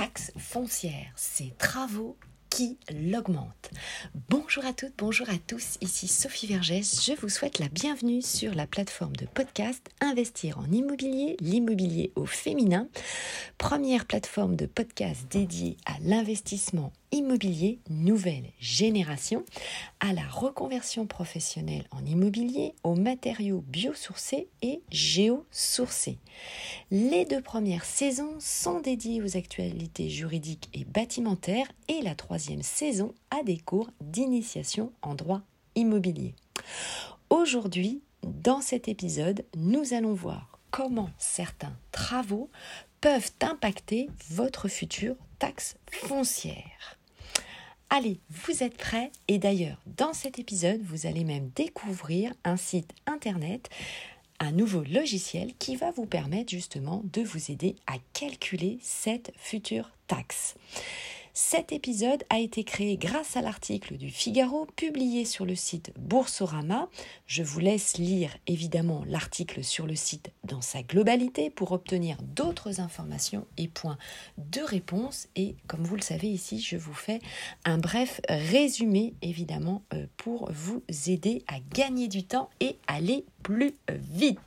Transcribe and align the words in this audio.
taxe 0.00 0.32
foncière, 0.38 1.12
ces 1.14 1.52
travaux 1.58 2.16
qui 2.48 2.78
l'augmentent. 2.90 3.70
Bonjour 4.30 4.64
à 4.64 4.72
toutes, 4.72 4.94
bonjour 4.96 5.28
à 5.28 5.36
tous, 5.46 5.76
ici 5.82 6.08
Sophie 6.08 6.46
Vergès, 6.46 7.04
je 7.04 7.12
vous 7.20 7.28
souhaite 7.28 7.58
la 7.58 7.68
bienvenue 7.68 8.22
sur 8.22 8.54
la 8.54 8.66
plateforme 8.66 9.14
de 9.14 9.26
podcast 9.26 9.90
Investir 10.00 10.58
en 10.58 10.64
immobilier, 10.72 11.36
l'immobilier 11.40 12.12
au 12.16 12.24
féminin, 12.24 12.88
première 13.60 14.06
plateforme 14.06 14.56
de 14.56 14.64
podcast 14.64 15.26
dédiée 15.30 15.76
à 15.84 15.92
l'investissement 16.00 16.94
immobilier 17.12 17.78
nouvelle 17.90 18.46
génération, 18.58 19.44
à 20.00 20.14
la 20.14 20.26
reconversion 20.26 21.06
professionnelle 21.06 21.84
en 21.90 22.02
immobilier, 22.06 22.72
aux 22.84 22.94
matériaux 22.94 23.62
biosourcés 23.68 24.48
et 24.62 24.80
géosourcés. 24.90 26.16
Les 26.90 27.26
deux 27.26 27.42
premières 27.42 27.84
saisons 27.84 28.34
sont 28.38 28.80
dédiées 28.80 29.20
aux 29.20 29.36
actualités 29.36 30.08
juridiques 30.08 30.70
et 30.72 30.86
bâtimentaires 30.86 31.70
et 31.88 32.00
la 32.00 32.14
troisième 32.14 32.62
saison 32.62 33.12
à 33.30 33.42
des 33.42 33.58
cours 33.58 33.90
d'initiation 34.00 34.90
en 35.02 35.14
droit 35.14 35.42
immobilier. 35.74 36.34
Aujourd'hui, 37.28 38.00
dans 38.22 38.62
cet 38.62 38.88
épisode, 38.88 39.44
nous 39.54 39.92
allons 39.92 40.14
voir 40.14 40.49
comment 40.70 41.10
certains 41.18 41.76
travaux 41.92 42.50
peuvent 43.00 43.30
impacter 43.40 44.08
votre 44.30 44.68
future 44.68 45.16
taxe 45.38 45.76
foncière. 45.90 46.98
Allez, 47.88 48.20
vous 48.30 48.62
êtes 48.62 48.76
prêts? 48.76 49.10
Et 49.26 49.38
d'ailleurs, 49.38 49.80
dans 49.86 50.12
cet 50.12 50.38
épisode, 50.38 50.80
vous 50.82 51.06
allez 51.06 51.24
même 51.24 51.50
découvrir 51.56 52.32
un 52.44 52.56
site 52.56 52.92
internet, 53.06 53.68
un 54.38 54.52
nouveau 54.52 54.84
logiciel 54.84 55.54
qui 55.58 55.74
va 55.74 55.90
vous 55.90 56.06
permettre 56.06 56.50
justement 56.50 57.02
de 57.12 57.22
vous 57.22 57.50
aider 57.50 57.74
à 57.86 57.94
calculer 58.12 58.78
cette 58.80 59.32
future 59.36 59.90
taxe. 60.06 60.54
Cet 61.32 61.72
épisode 61.72 62.24
a 62.28 62.40
été 62.40 62.64
créé 62.64 62.96
grâce 62.96 63.36
à 63.36 63.40
l'article 63.40 63.96
du 63.96 64.10
Figaro 64.10 64.66
publié 64.76 65.24
sur 65.24 65.46
le 65.46 65.54
site 65.54 65.92
Boursorama. 65.96 66.88
Je 67.26 67.44
vous 67.44 67.60
laisse 67.60 67.98
lire 67.98 68.36
évidemment 68.48 69.04
l'article 69.06 69.62
sur 69.62 69.86
le 69.86 69.94
site 69.94 70.32
dans 70.44 70.60
sa 70.60 70.82
globalité 70.82 71.48
pour 71.48 71.70
obtenir 71.70 72.16
d'autres 72.22 72.80
informations 72.80 73.46
et 73.56 73.68
points 73.68 73.98
de 74.38 74.60
réponse. 74.60 75.28
Et 75.36 75.54
comme 75.68 75.84
vous 75.84 75.96
le 75.96 76.02
savez 76.02 76.28
ici, 76.28 76.60
je 76.60 76.76
vous 76.76 76.94
fais 76.94 77.20
un 77.64 77.78
bref 77.78 78.20
résumé 78.28 79.14
évidemment 79.22 79.82
euh, 79.94 80.06
pour 80.16 80.50
vous 80.52 80.82
aider 81.06 81.44
à 81.46 81.60
gagner 81.72 82.08
du 82.08 82.24
temps 82.24 82.50
et 82.58 82.76
aller 82.88 83.24
plus 83.44 83.74
vite. 83.88 84.38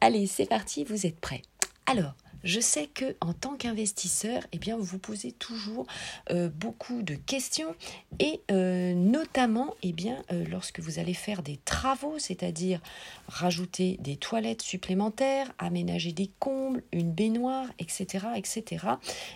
Allez, 0.00 0.26
c'est 0.26 0.46
parti, 0.46 0.84
vous 0.84 1.06
êtes 1.06 1.20
prêts? 1.20 1.42
Alors, 1.86 2.14
je 2.46 2.60
sais 2.60 2.86
que 2.86 3.16
en 3.20 3.32
tant 3.32 3.56
qu'investisseur, 3.56 4.42
eh 4.52 4.58
bien, 4.58 4.76
vous 4.76 4.84
vous 4.84 4.98
posez 4.98 5.32
toujours 5.32 5.86
euh, 6.30 6.48
beaucoup 6.48 7.02
de 7.02 7.14
questions 7.14 7.74
et 8.20 8.40
euh, 8.50 8.94
notamment, 8.94 9.74
eh 9.82 9.92
bien, 9.92 10.22
euh, 10.32 10.44
lorsque 10.48 10.80
vous 10.80 10.98
allez 10.98 11.12
faire 11.12 11.42
des 11.42 11.58
travaux, 11.64 12.18
c'est-à-dire 12.18 12.80
rajouter 13.26 13.98
des 14.00 14.16
toilettes 14.16 14.62
supplémentaires, 14.62 15.52
aménager 15.58 16.12
des 16.12 16.30
combles, 16.38 16.82
une 16.92 17.12
baignoire, 17.12 17.66
etc., 17.80 18.26
etc. 18.36 18.86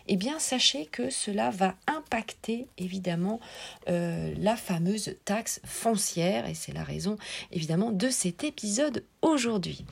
Eh 0.06 0.16
bien, 0.16 0.38
sachez 0.38 0.86
que 0.86 1.10
cela 1.10 1.50
va 1.50 1.74
impacter 1.88 2.68
évidemment 2.78 3.40
la 3.86 4.56
fameuse 4.56 5.16
taxe 5.24 5.60
foncière 5.64 6.46
et 6.46 6.54
c'est 6.54 6.72
la 6.72 6.84
raison 6.84 7.16
évidemment 7.50 7.90
de 7.90 8.08
cet 8.08 8.44
épisode 8.44 9.04
aujourd'hui. 9.22 9.84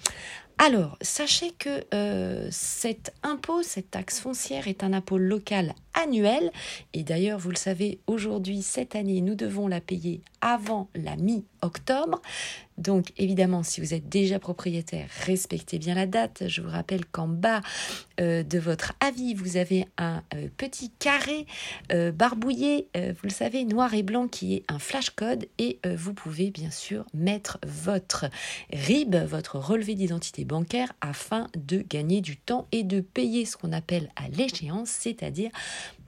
Alors, 0.61 0.99
sachez 1.01 1.53
que 1.53 1.85
euh, 1.95 2.49
cet 2.51 3.15
impôt, 3.23 3.63
cette 3.63 3.93
taxe 3.93 4.19
foncière 4.19 4.67
est 4.67 4.83
un 4.83 4.93
impôt 4.93 5.17
local 5.17 5.75
annuel. 6.03 6.51
Et 6.93 7.03
d'ailleurs, 7.03 7.39
vous 7.39 7.51
le 7.51 7.57
savez, 7.57 7.99
aujourd'hui, 8.07 8.63
cette 8.63 8.97
année, 8.97 9.21
nous 9.21 9.35
devons 9.35 9.69
la 9.69 9.81
payer 9.81 10.23
avant 10.41 10.89
la 10.95 11.17
mi-octobre. 11.17 12.21
Donc 12.79 13.13
évidemment, 13.17 13.65
si 13.65 13.81
vous 13.81 13.93
êtes 13.93 14.09
déjà 14.09 14.39
propriétaire, 14.39 15.09
respectez 15.27 15.79
bien 15.79 15.95
la 15.95 16.07
date. 16.07 16.45
Je 16.47 16.63
vous 16.63 16.71
rappelle 16.71 17.05
qu'en 17.05 17.27
bas 17.27 17.61
euh, 18.21 18.45
de 18.45 18.59
votre 18.59 18.93
avis, 19.01 19.35
vous 19.35 19.57
avez 19.57 19.87
un 19.99 20.23
euh, 20.35 20.49
petit 20.57 20.91
carré 20.91 21.47
euh, 21.93 22.13
barbouillé, 22.13 22.89
vous 22.95 23.25
le 23.25 23.31
savez, 23.31 23.65
noir 23.65 23.95
et 23.95 24.03
blanc, 24.03 24.29
qui 24.29 24.55
est 24.55 24.65
un 24.69 24.79
flash 24.79 25.11
code. 25.11 25.47
Et 25.59 25.81
vous 25.97 26.15
pouvez 26.15 26.51
bien 26.51 26.71
sûr 26.71 27.05
mettre 27.15 27.59
votre 27.67 28.27
RIB, 28.73 29.17
votre 29.27 29.59
relevé 29.59 29.95
d'identité 29.95 30.45
bancaire, 30.45 30.93
afin 31.01 31.49
de 31.57 31.79
gagner 31.79 32.21
du 32.21 32.37
temps 32.37 32.67
et 32.71 32.85
de 32.85 33.01
payer 33.01 33.45
ce 33.45 33.57
qu'on 33.57 33.73
appelle 33.73 34.11
à 34.17 34.29
l'échéance, 34.29 34.91
c'est-à-dire 34.91 35.51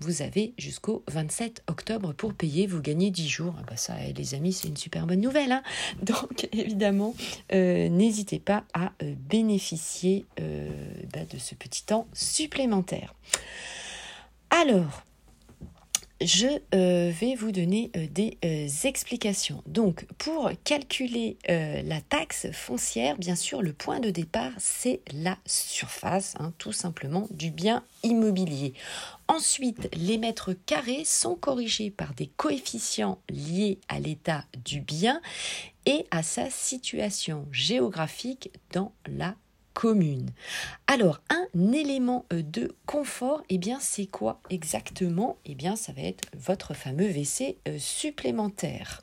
vous 0.01 0.23
avez 0.23 0.55
jusqu'au 0.59 1.05
27 1.09 1.63
octobre 1.69 2.13
pour 2.13 2.35
payer, 2.35 2.67
vous 2.67 2.81
gagnez 2.81 3.11
10 3.11 3.29
jours. 3.29 3.55
Ah 3.59 3.65
bah 3.69 3.77
ça, 3.77 3.95
eh, 4.07 4.13
les 4.13 4.35
amis, 4.35 4.53
c'est 4.53 4.69
une 4.69 4.77
super 4.77 5.07
bonne 5.07 5.21
nouvelle. 5.21 5.53
Hein. 5.53 5.63
Donc, 6.03 6.49
évidemment, 6.53 7.15
euh, 7.53 7.89
n'hésitez 7.89 8.39
pas 8.39 8.65
à 8.75 8.93
euh, 9.03 9.15
bénéficier 9.29 10.27
euh, 10.41 10.69
bah, 11.13 11.25
de 11.31 11.39
ce 11.39 11.55
petit 11.55 11.85
temps 11.85 12.07
supplémentaire. 12.13 13.15
Alors, 14.51 15.05
je 16.21 16.49
vais 17.11 17.35
vous 17.35 17.51
donner 17.53 17.91
des 18.13 18.39
explications. 18.85 19.63
Donc, 19.67 20.05
pour 20.19 20.51
calculer 20.65 21.39
la 21.49 22.01
taxe 22.01 22.49
foncière, 22.53 23.17
bien 23.17 23.37
sûr, 23.37 23.63
le 23.63 23.73
point 23.73 24.01
de 24.01 24.11
départ, 24.11 24.53
c'est 24.59 25.01
la 25.13 25.39
surface, 25.47 26.35
hein, 26.39 26.53
tout 26.59 26.73
simplement, 26.73 27.27
du 27.31 27.51
bien 27.51 27.83
immobilier. 28.03 28.75
Ensuite, 29.29 29.89
les 29.95 30.19
mètres 30.19 30.53
carrés 30.53 31.05
sont 31.05 31.37
corrigés 31.37 31.91
par 31.91 32.15
des 32.15 32.27
coefficients 32.27 33.19
liés 33.31 33.79
à 33.89 34.01
l'état 34.01 34.45
du 34.65 34.81
bien 34.81 35.21
et 35.87 36.07
à 36.11 36.23
sa 36.23 36.51
situation 36.51 37.47
géographique 37.53 38.51
dans 38.73 38.93
la 39.07 39.35
Alors, 40.87 41.21
un 41.31 41.73
élément 41.73 42.27
euh, 42.33 42.43
de 42.43 42.75
confort, 42.85 43.43
eh 43.49 43.57
bien, 43.57 43.79
c'est 43.81 44.07
quoi 44.07 44.41
exactement? 44.51 45.39
Eh 45.47 45.55
bien, 45.55 45.75
ça 45.75 45.93
va 45.93 46.03
être 46.03 46.29
votre 46.37 46.75
fameux 46.75 47.09
WC 47.09 47.57
euh, 47.67 47.79
supplémentaire. 47.79 49.03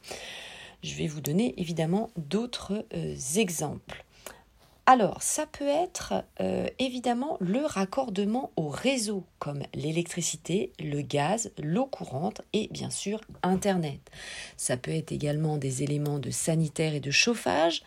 Je 0.83 0.93
vais 0.93 1.07
vous 1.07 1.21
donner 1.21 1.55
évidemment 1.57 2.11
d'autres 2.15 2.85
euh, 2.93 3.15
exemples. 3.37 4.03
Alors, 4.85 5.21
ça 5.21 5.45
peut 5.47 5.67
être 5.67 6.23
évidemment 6.79 7.35
le 7.41 7.65
raccordement 7.65 8.51
au 8.55 8.69
réseau, 8.69 9.25
comme 9.37 9.63
l'électricité, 9.73 10.71
le 10.79 11.01
gaz, 11.01 11.51
l'eau 11.61 11.87
courante 11.87 12.41
et 12.53 12.69
bien 12.71 12.89
sûr 12.89 13.19
Internet. 13.43 13.99
Ça 14.55 14.77
peut 14.77 14.91
être 14.91 15.11
également 15.11 15.57
des 15.57 15.83
éléments 15.83 16.19
de 16.19 16.29
sanitaire 16.31 16.95
et 16.95 17.01
de 17.01 17.11
chauffage, 17.11 17.83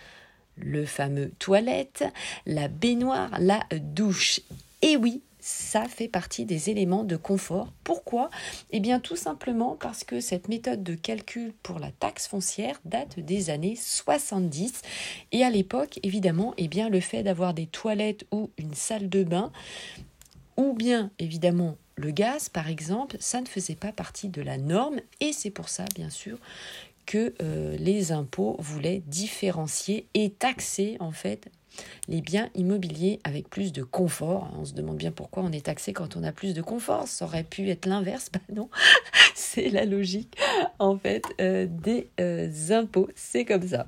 le 0.63 0.87
fameux 0.87 1.31
toilette, 1.39 2.05
la 2.47 2.69
baignoire, 2.69 3.31
la 3.39 3.61
douche. 3.73 4.41
Et 4.83 4.97
oui, 4.97 5.23
ça 5.41 5.87
fait 5.87 6.09
partie 6.09 6.45
des 6.45 6.71
éléments 6.71 7.05
de 7.05 7.17
confort. 7.17 7.73
Pourquoi? 7.85 8.31
Eh 8.71 8.81
bien 8.81 9.01
tout 9.01 9.17
simplement 9.17 9.77
parce 9.81 10.05
que 10.05 10.21
cette 10.21 10.49
méthode 10.49 10.83
de 10.83 10.95
calcul 10.95 11.53
pour 11.63 11.79
la 11.79 11.91
taxe 11.91 12.29
foncière 12.29 12.81
date 12.85 13.19
des 13.19 13.51
années 13.51 13.77
70 13.77 14.83
et 15.33 15.45
à 15.45 15.51
l'époque 15.51 15.99
évidemment 16.03 16.55
eh 16.57 16.69
bien 16.69 16.89
le 16.89 17.01
fait 17.01 17.23
d'avoir 17.23 17.55
des 17.55 17.67
toilettes 17.67 18.27
ou 18.31 18.51
une 18.59 18.75
salle 18.75 19.09
de 19.09 19.25
bain 19.25 19.51
ou 20.57 20.75
bien 20.75 21.11
évidemment 21.19 21.77
le 21.97 22.11
gaz 22.11 22.49
par 22.49 22.69
exemple, 22.69 23.17
ça 23.21 23.41
ne 23.41 23.47
faisait 23.47 23.75
pas 23.75 23.93
partie 23.93 24.29
de 24.29 24.43
la 24.43 24.57
norme 24.57 25.01
et 25.21 25.33
c'est 25.33 25.51
pour 25.51 25.69
ça 25.69 25.85
bien 25.95 26.11
sûr 26.11 26.39
euh, 27.17 27.77
les 27.79 28.13
impôts 28.13 28.57
voulaient 28.59 29.03
différencier 29.07 30.07
et 30.15 30.31
taxer 30.31 30.97
en 31.01 31.13
fait 31.13 31.51
les 32.09 32.21
biens 32.21 32.51
immobiliers 32.55 33.21
avec 33.25 33.49
plus 33.49 33.73
de 33.73 33.83
confort. 33.83 34.51
On 34.59 34.65
se 34.65 34.75
demande 34.75 34.97
bien 34.97 35.13
pourquoi 35.13 35.43
on 35.43 35.53
est 35.53 35.67
taxé 35.67 35.93
quand 35.93 36.17
on 36.17 36.25
a 36.25 36.33
plus 36.33 36.55
de 36.55 36.63
confort. 36.63 37.07
Ça 37.07 37.25
aurait 37.25 37.45
pu 37.45 37.69
être 37.69 37.87
l'inverse. 37.87 38.31
Ben 38.49 38.55
non, 38.55 38.69
c'est 39.35 39.71
la 39.71 39.85
logique 39.85 40.37
en 40.79 40.97
fait 40.97 41.25
euh, 41.41 41.67
des 41.69 42.09
euh, 42.21 42.51
impôts. 42.71 43.09
C'est 43.15 43.45
comme 43.45 43.67
ça. 43.67 43.87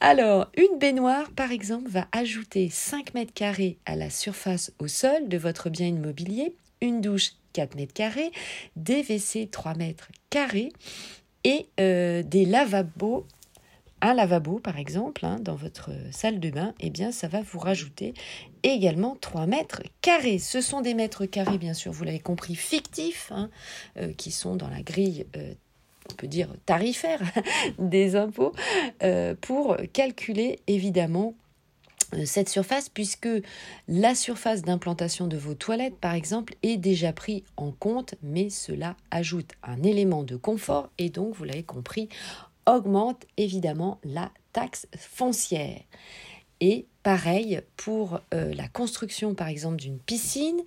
Alors, 0.00 0.50
une 0.56 0.78
baignoire, 0.78 1.30
par 1.32 1.52
exemple, 1.52 1.90
va 1.90 2.08
ajouter 2.12 2.68
5 2.70 3.14
mètres 3.14 3.34
carrés 3.34 3.78
à 3.84 3.96
la 3.96 4.10
surface 4.10 4.72
au 4.78 4.88
sol 4.88 5.28
de 5.28 5.38
votre 5.38 5.70
bien 5.70 5.88
immobilier, 5.88 6.54
une 6.80 7.00
douche 7.00 7.32
4 7.52 7.74
mètres 7.74 7.92
carrés, 7.92 8.30
des 8.76 9.02
WC 9.02 9.48
3 9.50 9.74
mètres 9.74 10.08
carrés 10.30 10.70
et 11.48 11.66
euh, 11.80 12.22
des 12.22 12.44
lavabos 12.44 13.26
un 14.02 14.14
lavabo 14.14 14.60
par 14.60 14.78
exemple 14.78 15.24
hein, 15.24 15.38
dans 15.40 15.56
votre 15.56 15.90
salle 16.12 16.38
de 16.38 16.50
bain, 16.50 16.72
eh 16.78 16.90
bien 16.90 17.10
ça 17.10 17.26
va 17.26 17.40
vous 17.40 17.58
rajouter 17.58 18.14
également 18.62 19.16
3 19.20 19.46
mètres 19.46 19.82
carrés. 20.02 20.38
Ce 20.38 20.60
sont 20.60 20.82
des 20.82 20.94
mètres 20.94 21.26
carrés 21.26 21.58
bien 21.58 21.74
sûr, 21.74 21.90
vous 21.90 22.04
l'avez 22.04 22.20
compris, 22.20 22.54
fictifs, 22.54 23.32
hein, 23.34 23.50
euh, 23.96 24.12
qui 24.12 24.30
sont 24.30 24.54
dans 24.54 24.68
la 24.68 24.82
grille, 24.82 25.26
euh, 25.36 25.54
on 26.12 26.14
peut 26.14 26.28
dire 26.28 26.48
tarifaire 26.64 27.20
des 27.78 28.14
impôts, 28.14 28.52
pour 29.40 29.76
calculer 29.92 30.60
évidemment 30.68 31.34
cette 32.24 32.48
surface 32.48 32.88
puisque 32.88 33.28
la 33.86 34.14
surface 34.14 34.62
d'implantation 34.62 35.26
de 35.26 35.36
vos 35.36 35.54
toilettes 35.54 35.98
par 35.98 36.14
exemple 36.14 36.54
est 36.62 36.76
déjà 36.76 37.12
pris 37.12 37.44
en 37.56 37.70
compte 37.70 38.14
mais 38.22 38.50
cela 38.50 38.96
ajoute 39.10 39.52
un 39.62 39.82
élément 39.82 40.22
de 40.22 40.36
confort 40.36 40.90
et 40.98 41.10
donc 41.10 41.34
vous 41.34 41.44
l'avez 41.44 41.62
compris 41.62 42.08
augmente 42.68 43.24
évidemment 43.36 43.98
la 44.04 44.30
taxe 44.52 44.86
foncière. 44.96 45.80
Et 46.60 46.86
pareil 47.08 47.62
pour 47.78 48.20
euh, 48.34 48.52
la 48.52 48.68
construction 48.68 49.34
par 49.34 49.48
exemple 49.48 49.76
d'une 49.76 49.98
piscine. 49.98 50.60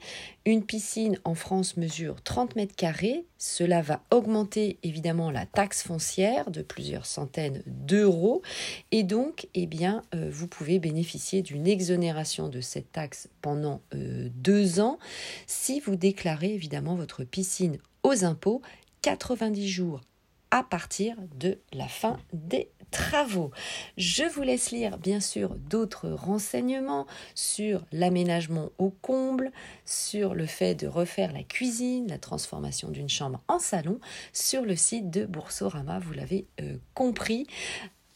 Une 0.44 0.66
piscine 0.66 1.20
en 1.24 1.36
France 1.36 1.78
mesure 1.78 2.20
30 2.24 2.56
mètres 2.56 2.76
carrés. 2.76 3.28
Cela 3.38 3.84
va 3.84 4.02
augmenter 4.10 4.80
évidemment 4.82 5.30
la 5.30 5.46
taxe 5.46 5.84
foncière 5.84 6.50
de 6.50 6.64
plusieurs 6.64 7.06
centaines 7.06 7.62
d'euros. 7.68 8.42
Et 8.90 9.04
donc, 9.04 9.50
eh 9.54 9.68
bien, 9.68 10.02
euh, 10.16 10.32
vous 10.32 10.48
pouvez 10.48 10.80
bénéficier 10.80 11.44
d'une 11.44 11.68
exonération 11.68 12.50
de 12.50 12.60
cette 12.60 12.92
taxe 12.92 13.30
pendant 13.44 13.84
euh, 13.94 14.28
deux 14.34 14.80
ans 14.80 14.98
si 15.46 15.80
vous 15.80 15.96
déclarez 15.96 16.56
évidemment 16.56 16.96
votre 16.96 17.24
piscine 17.24 17.78
aux 18.02 18.26
impôts 18.26 18.64
90 19.04 19.70
jours 19.70 20.02
à 20.50 20.64
partir 20.64 21.16
de 21.36 21.60
la 21.72 21.88
fin 21.88 22.18
des 22.34 22.72
travaux. 22.92 23.52
Je 23.98 24.24
vous 24.24 24.44
laisse 24.44 24.72
lire 24.72 24.98
bien 24.98 25.20
sûr 25.20 25.56
d'autres 25.56 26.10
renseignements 26.10 27.08
sur 27.34 27.86
l'aménagement 27.92 28.70
au 28.78 28.90
comble, 28.90 29.52
sur 29.86 30.36
le 30.36 30.46
fait 30.46 30.76
de 30.76 30.88
refaire 30.88 31.34
la 31.34 31.44
cuisine, 31.44 32.08
la 32.08 32.20
transformation 32.20 32.90
d'une 32.90 33.10
chambre 33.10 33.42
en 33.48 33.60
salon 33.60 34.00
sur 34.34 34.62
le 34.64 34.76
site 34.76 35.10
de 35.10 35.26
Boursorama, 35.26 36.00
vous 36.00 36.14
l'avez 36.14 36.46
euh, 36.62 36.78
compris. 36.94 37.48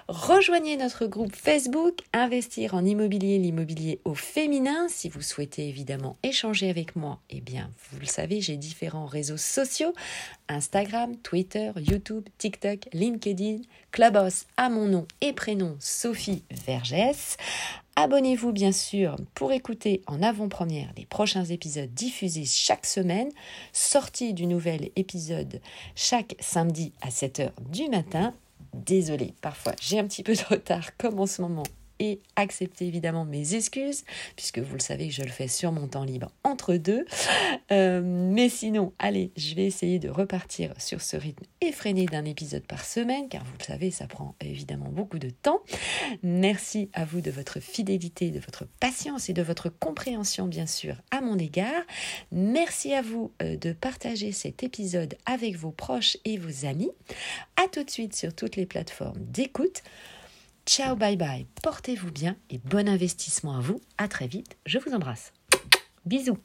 Rejoignez 0.07 0.77
notre 0.77 1.07
groupe 1.07 1.35
Facebook 1.35 1.99
Investir 2.13 2.75
en 2.75 2.85
immobilier, 2.85 3.39
l'immobilier 3.39 3.99
au 4.05 4.13
féminin. 4.13 4.87
Si 4.89 5.09
vous 5.09 5.21
souhaitez 5.21 5.67
évidemment 5.67 6.17
échanger 6.23 6.69
avec 6.69 6.95
moi, 6.95 7.19
eh 7.29 7.41
bien, 7.41 7.71
vous 7.89 7.99
le 7.99 8.05
savez, 8.05 8.41
j'ai 8.41 8.57
différents 8.57 9.07
réseaux 9.07 9.37
sociaux 9.37 9.93
Instagram, 10.49 11.15
Twitter, 11.17 11.71
YouTube, 11.77 12.27
TikTok, 12.37 12.89
LinkedIn, 12.91 13.61
Clubhouse 13.91 14.45
à 14.57 14.69
mon 14.69 14.87
nom 14.87 15.07
et 15.21 15.31
prénom 15.31 15.77
Sophie 15.79 16.43
Vergès. 16.65 17.37
Abonnez-vous 17.95 18.51
bien 18.51 18.71
sûr 18.71 19.15
pour 19.35 19.51
écouter 19.51 20.01
en 20.07 20.21
avant-première 20.21 20.91
les 20.97 21.05
prochains 21.05 21.45
épisodes 21.45 21.93
diffusés 21.93 22.45
chaque 22.45 22.85
semaine, 22.85 23.29
sortie 23.73 24.33
du 24.33 24.45
nouvel 24.45 24.89
épisode 24.95 25.61
chaque 25.95 26.35
samedi 26.39 26.93
à 27.01 27.09
7h 27.09 27.51
du 27.69 27.89
matin. 27.89 28.33
Désolée, 28.73 29.33
parfois 29.41 29.73
j'ai 29.81 29.99
un 29.99 30.05
petit 30.05 30.23
peu 30.23 30.33
de 30.33 30.43
retard 30.49 30.95
comme 30.97 31.19
en 31.19 31.25
ce 31.25 31.41
moment 31.41 31.63
et 31.99 32.21
accepter 32.35 32.87
évidemment 32.87 33.25
mes 33.25 33.55
excuses, 33.55 34.03
puisque 34.35 34.59
vous 34.59 34.73
le 34.73 34.79
savez, 34.79 35.09
je 35.09 35.21
le 35.21 35.29
fais 35.29 35.47
sur 35.47 35.71
mon 35.71 35.87
temps 35.87 36.03
libre 36.03 36.31
entre 36.43 36.75
deux. 36.75 37.05
Euh, 37.71 38.01
mais 38.03 38.49
sinon, 38.49 38.93
allez, 38.99 39.31
je 39.37 39.55
vais 39.55 39.65
essayer 39.65 39.99
de 39.99 40.09
repartir 40.09 40.73
sur 40.77 41.01
ce 41.01 41.17
rythme 41.17 41.43
effréné 41.61 42.05
d'un 42.05 42.25
épisode 42.25 42.65
par 42.65 42.85
semaine, 42.85 43.29
car 43.29 43.43
vous 43.43 43.53
le 43.59 43.63
savez, 43.63 43.91
ça 43.91 44.07
prend 44.07 44.35
évidemment 44.41 44.89
beaucoup 44.89 45.19
de 45.19 45.29
temps. 45.29 45.59
Merci 46.23 46.89
à 46.93 47.05
vous 47.05 47.21
de 47.21 47.31
votre 47.31 47.59
fidélité, 47.59 48.31
de 48.31 48.39
votre 48.39 48.65
patience 48.79 49.29
et 49.29 49.33
de 49.33 49.41
votre 49.41 49.69
compréhension, 49.69 50.47
bien 50.47 50.65
sûr, 50.65 50.95
à 51.11 51.21
mon 51.21 51.37
égard. 51.37 51.83
Merci 52.31 52.93
à 52.93 53.01
vous 53.01 53.31
euh, 53.41 53.57
de 53.57 53.73
partager 53.73 54.31
cet 54.31 54.63
épisode 54.63 55.15
avec 55.25 55.55
vos 55.55 55.71
proches 55.71 56.17
et 56.25 56.37
vos 56.37 56.65
amis. 56.65 56.91
À 57.55 57.67
tout 57.67 57.83
de 57.83 57.89
suite 57.89 58.15
sur 58.15 58.33
toutes 58.33 58.55
les 58.55 58.65
plateformes 58.65 59.19
d'écoute. 59.19 59.83
Ciao, 60.71 60.95
bye 60.95 61.18
bye, 61.18 61.48
portez-vous 61.63 62.12
bien 62.12 62.36
et 62.51 62.60
bon 62.60 62.88
investissement 62.88 63.57
à 63.57 63.60
vous. 63.60 63.81
À 63.98 64.07
très 64.07 64.27
vite, 64.27 64.56
je 64.68 64.77
vous 64.77 64.94
embrasse. 64.94 65.33
Bisous. 66.06 66.38